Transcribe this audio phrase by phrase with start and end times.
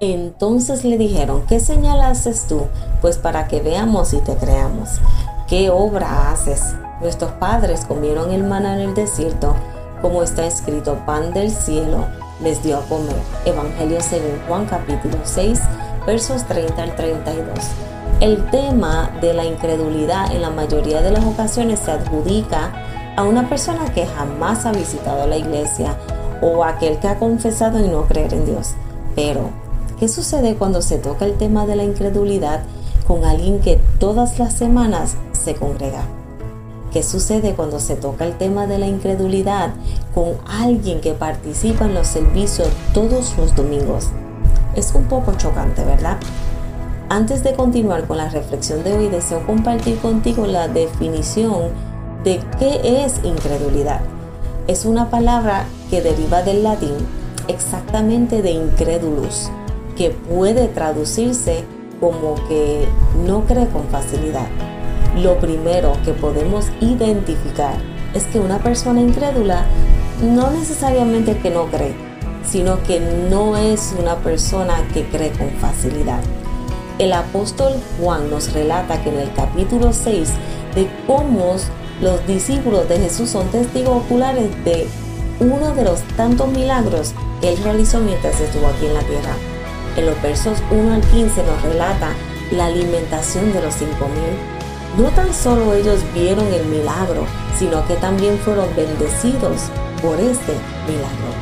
[0.00, 2.66] Entonces le dijeron, ¿qué señal haces tú?
[3.00, 5.00] Pues para que veamos y te creamos.
[5.48, 6.62] ¿Qué obra haces?
[7.00, 9.56] Nuestros padres comieron el maná en el desierto,
[10.00, 12.06] como está escrito, pan del cielo
[12.40, 13.16] les dio a comer.
[13.44, 15.60] Evangelio según Juan capítulo 6,
[16.06, 17.48] versos 30 al 32.
[18.20, 22.72] El tema de la incredulidad en la mayoría de las ocasiones se adjudica
[23.16, 25.96] a una persona que jamás ha visitado la iglesia
[26.40, 28.74] o aquel que ha confesado y no creer en Dios.
[29.16, 29.50] Pero
[29.98, 32.62] ¿Qué sucede cuando se toca el tema de la incredulidad
[33.08, 36.02] con alguien que todas las semanas se congrega?
[36.92, 39.70] ¿Qué sucede cuando se toca el tema de la incredulidad
[40.14, 44.10] con alguien que participa en los servicios todos los domingos?
[44.76, 46.18] Es un poco chocante, ¿verdad?
[47.08, 51.70] Antes de continuar con la reflexión de hoy, deseo compartir contigo la definición
[52.22, 54.00] de qué es incredulidad.
[54.68, 56.94] Es una palabra que deriva del latín
[57.48, 59.50] exactamente de incredulus,
[59.98, 61.64] que puede traducirse
[62.00, 62.86] como que
[63.26, 64.46] no cree con facilidad.
[65.16, 67.74] Lo primero que podemos identificar
[68.14, 69.66] es que una persona incrédula
[70.22, 71.94] no necesariamente que no cree,
[72.48, 76.20] sino que no es una persona que cree con facilidad.
[77.00, 80.30] El apóstol Juan nos relata que en el capítulo 6
[80.76, 81.56] de cómo
[82.00, 84.86] los discípulos de Jesús son testigos oculares de
[85.40, 89.47] uno de los tantos milagros que él realizó mientras estuvo aquí en la tierra.
[89.98, 92.10] En los versos 1 al 15 nos relata
[92.52, 93.98] la alimentación de los 5000.
[94.96, 97.26] No tan solo ellos vieron el milagro,
[97.58, 99.62] sino que también fueron bendecidos
[100.00, 100.52] por este
[100.86, 101.34] milagro.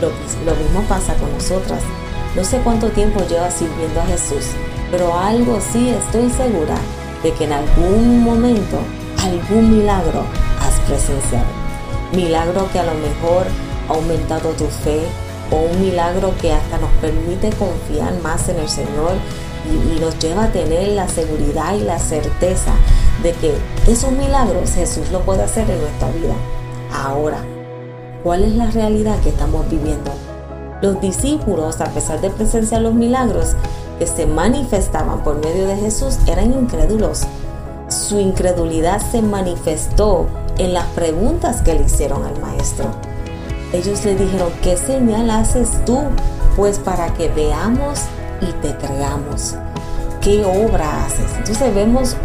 [0.00, 1.82] Lo, mismo pasa con nosotras.
[2.36, 4.46] No sé cuánto tiempo llevas sirviendo a Jesús,
[4.92, 6.76] pero algo sí estoy segura
[7.24, 8.78] de que en algún momento
[9.24, 10.22] algún milagro
[10.60, 11.50] has presenciado.
[12.12, 13.44] Milagro que a lo mejor
[13.88, 15.02] ha aumentado tu fe,
[15.52, 19.12] o un milagro que hasta nos permite confiar más en el Señor
[19.70, 22.72] y, nos lleva a tener la seguridad y la certeza
[23.22, 23.54] de que
[23.86, 26.34] esos milagros Jesús lo puede hacer en nuestra vida.
[26.92, 27.38] Ahora,
[28.24, 30.10] ¿cuál es la realidad que estamos viviendo?
[30.80, 33.54] Los discípulos, a pesar de presenciar los milagros
[34.00, 37.20] que se manifestaban por medio de Jesús, eran incrédulos.
[37.88, 40.26] Su incredulidad se manifestó
[40.58, 42.86] en las preguntas que le hicieron al maestro
[43.72, 45.98] ellos le dijeron, ¿qué señal haces tú?
[46.56, 48.00] Pues para que veamos
[48.40, 49.54] y te creamos.
[50.20, 51.32] ¿Qué obra haces?
[51.38, 52.16] Entonces vemos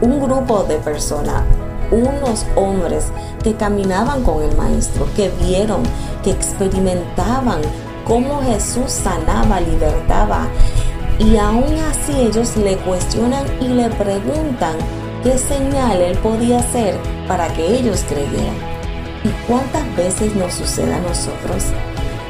[0.00, 1.42] un grupo de personas,
[1.90, 3.06] unos hombres
[3.42, 5.82] que caminaban con el maestro, que vieron,
[6.22, 7.60] que experimentaban
[8.06, 10.46] cómo Jesús sanaba, libertaba.
[11.18, 14.76] Y aún así ellos le cuestionan y le preguntan
[15.22, 16.96] qué señal él podía hacer
[17.26, 18.75] para que ellos creyeran.
[19.24, 21.64] ¿Y cuántas veces nos sucede a nosotros?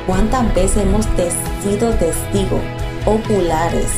[0.07, 1.05] ¿Cuántas veces hemos
[1.63, 2.61] sido testigos
[3.05, 3.89] oculares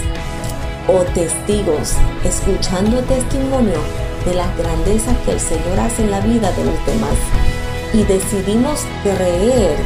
[0.88, 1.94] o testigos
[2.25, 3.78] escuchando testimonio
[4.25, 7.16] de las grandezas que el Señor hace en la vida de los demás?
[7.93, 9.76] Y decidimos creer.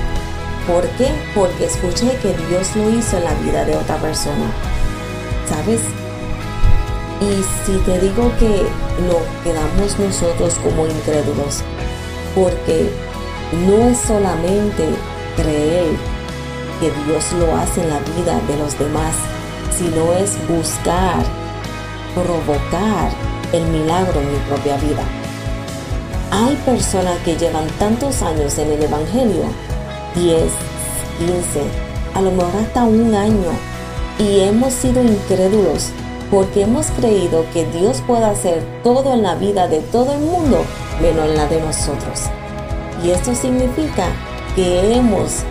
[0.66, 1.08] ¿Por qué?
[1.34, 4.50] Porque escuché que Dios lo hizo en la vida de otra persona.
[5.48, 5.80] ¿Sabes?
[7.20, 8.62] Y si te digo que
[9.06, 11.62] no quedamos nosotros como incrédulos,
[12.34, 12.90] porque
[13.66, 14.88] no es solamente
[15.36, 15.90] creer
[16.80, 19.14] que Dios lo hace en la vida de los demás,
[19.76, 21.22] sino es buscar,
[22.14, 23.10] provocar
[23.52, 25.04] el milagro en mi propia vida.
[26.30, 29.44] Hay personas que llevan tantos años en el Evangelio,
[30.14, 30.42] 10,
[31.18, 31.62] 15,
[32.14, 33.50] a lo mejor hasta un año,
[34.18, 35.90] y hemos sido incrédulos
[36.32, 40.64] porque hemos creído que Dios puede hacer todo en la vida de todo el mundo
[41.02, 42.22] menos en la de nosotros.
[43.04, 44.06] Y esto significa
[44.56, 45.42] que hemos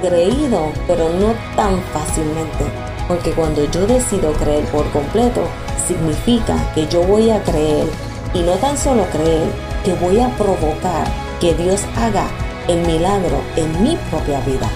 [0.00, 2.64] creído, pero no tan fácilmente.
[3.08, 5.42] Porque cuando yo decido creer por completo,
[5.88, 7.88] significa que yo voy a creer
[8.32, 9.48] y no tan solo creer,
[9.84, 11.04] que voy a provocar
[11.40, 12.28] que Dios haga
[12.68, 14.70] el milagro en mi propia vida.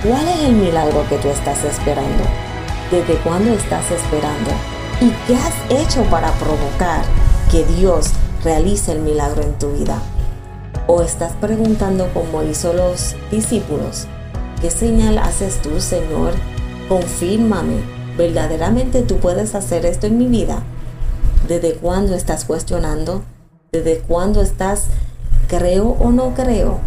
[0.00, 2.47] ¿Cuál es el milagro que tú estás esperando?
[2.90, 4.50] ¿Desde cuándo estás esperando?
[5.02, 7.04] ¿Y qué has hecho para provocar
[7.50, 8.12] que Dios
[8.42, 10.00] realice el milagro en tu vida?
[10.86, 14.06] ¿O estás preguntando como hizo los discípulos?
[14.62, 16.32] ¿Qué señal haces tú, Señor?
[16.88, 17.82] Confírmame.
[18.16, 20.62] ¿Verdaderamente tú puedes hacer esto en mi vida?
[21.46, 23.22] ¿Desde cuándo estás cuestionando?
[23.70, 24.86] ¿Desde cuándo estás
[25.46, 26.78] creo o no creo?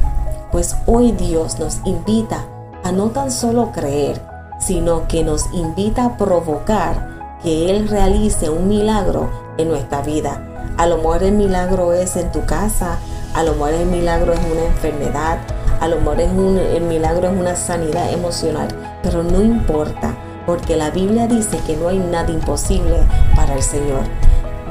[0.51, 2.47] Pues hoy Dios nos invita
[2.83, 4.30] a no tan solo creer,
[4.61, 10.47] sino que nos invita a provocar que Él realice un milagro en nuestra vida.
[10.77, 12.99] A lo mejor el milagro es en tu casa,
[13.33, 15.39] a lo mejor el milagro es una enfermedad,
[15.79, 18.67] a lo mejor es un, el milagro es una sanidad emocional,
[19.01, 20.15] pero no importa,
[20.45, 22.97] porque la Biblia dice que no hay nada imposible
[23.35, 24.03] para el Señor.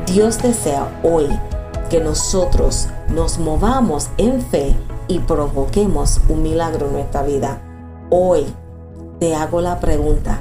[0.07, 1.27] Dios desea hoy
[1.89, 4.77] que nosotros nos movamos en fe
[5.09, 7.61] y provoquemos un milagro en nuestra vida.
[8.11, 8.47] Hoy
[9.21, 10.39] te hago la pregunta,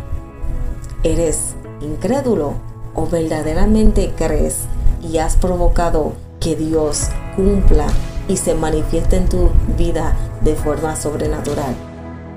[1.03, 2.53] ¿eres incrédulo
[2.95, 4.61] o verdaderamente crees
[5.03, 7.87] y has provocado que Dios cumpla
[8.29, 11.75] y se manifieste en tu vida de forma sobrenatural?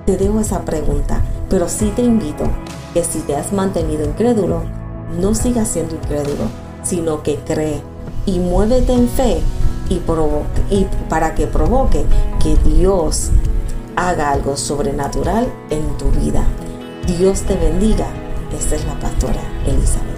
[0.04, 2.44] Te dejo esa pregunta, pero sí te invito
[2.92, 4.62] que si te has mantenido incrédulo,
[5.20, 6.46] no sigas siendo incrédulo,
[6.82, 7.80] sino que cree
[8.26, 9.40] y muévete en fe
[9.88, 10.00] y,
[10.74, 12.04] y para que provoque
[12.42, 13.30] que Dios
[13.96, 16.44] haga algo sobrenatural en tu vida.
[17.06, 18.06] Dios te bendiga.
[18.56, 20.11] Esta es la pastora Elizabeth.